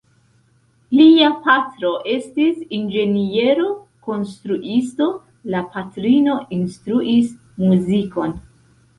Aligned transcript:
Lia 0.99 1.25
patro 1.47 1.89
estis 2.13 2.63
inĝeniero-konstruisto, 2.77 5.07
la 5.55 5.61
patrino 5.75 6.39
instruis 6.57 7.29
muzikon. 7.67 8.35